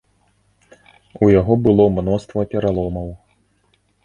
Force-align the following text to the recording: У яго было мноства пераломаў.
У 1.25 1.29
яго 1.39 1.53
было 1.67 1.85
мноства 1.99 2.47
пераломаў. 2.55 3.09